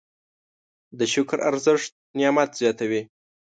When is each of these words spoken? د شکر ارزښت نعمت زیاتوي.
د 0.99 1.01
شکر 1.13 1.37
ارزښت 1.49 1.91
نعمت 2.19 2.49
زیاتوي. 2.61 3.01